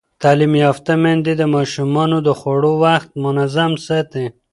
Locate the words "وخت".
2.85-3.09